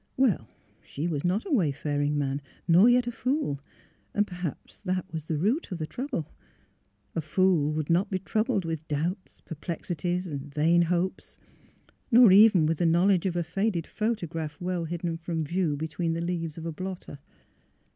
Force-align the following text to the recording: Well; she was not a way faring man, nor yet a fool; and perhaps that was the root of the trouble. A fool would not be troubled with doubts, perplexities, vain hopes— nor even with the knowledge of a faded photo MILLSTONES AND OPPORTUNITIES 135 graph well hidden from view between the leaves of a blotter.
Well; 0.17 0.49
she 0.83 1.07
was 1.07 1.23
not 1.23 1.45
a 1.45 1.51
way 1.51 1.71
faring 1.71 2.17
man, 2.17 2.41
nor 2.67 2.89
yet 2.89 3.05
a 3.05 3.11
fool; 3.11 3.59
and 4.15 4.25
perhaps 4.25 4.79
that 4.79 5.05
was 5.13 5.25
the 5.25 5.37
root 5.37 5.71
of 5.71 5.77
the 5.77 5.85
trouble. 5.85 6.33
A 7.13 7.21
fool 7.21 7.71
would 7.73 7.87
not 7.87 8.09
be 8.09 8.17
troubled 8.17 8.65
with 8.65 8.87
doubts, 8.87 9.41
perplexities, 9.41 10.25
vain 10.25 10.81
hopes— 10.81 11.37
nor 12.11 12.31
even 12.31 12.65
with 12.65 12.79
the 12.79 12.87
knowledge 12.87 13.27
of 13.27 13.35
a 13.35 13.43
faded 13.43 13.85
photo 13.85 14.25
MILLSTONES 14.25 14.31
AND 14.31 14.31
OPPORTUNITIES 14.31 14.59
135 14.59 14.59
graph 14.59 14.61
well 14.61 14.85
hidden 14.85 15.17
from 15.17 15.43
view 15.43 15.77
between 15.77 16.13
the 16.13 16.21
leaves 16.21 16.57
of 16.57 16.65
a 16.65 16.71
blotter. 16.71 17.19